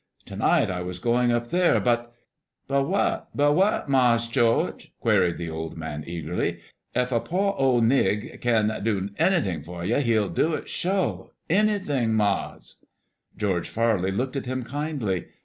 To 0.25 0.35
night 0.35 0.71
I 0.71 0.81
was 0.81 0.97
going 0.97 1.31
up 1.31 1.49
there, 1.49 1.79
but" 1.79 2.11
"But 2.67 2.85
what, 2.87 3.27
but 3.35 3.53
what, 3.53 3.87
Mars' 3.87 4.25
George?" 4.25 4.91
queried 4.99 5.37
the 5.37 5.51
old 5.51 5.77
man 5.77 6.03
eagerly. 6.07 6.57
"Ef 6.95 7.11
a 7.11 7.19
po' 7.19 7.53
ole 7.53 7.81
nig 7.81 8.41
kin 8.41 8.73
do 8.81 9.09
anything 9.19 9.61
fer 9.61 9.83
ye, 9.83 10.01
he'll 10.01 10.29
do 10.29 10.55
it 10.55 10.67
sho'. 10.67 11.29
Anything, 11.51 12.15
Mars'!" 12.15 12.83
George 13.37 13.69
Farley 13.69 14.09
looked 14.09 14.35
at 14.35 14.47
him 14.47 14.63
kindly. 14.63 15.25